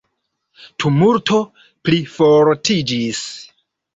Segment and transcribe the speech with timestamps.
[0.83, 1.37] Tumulto
[1.89, 3.23] plifortiĝis.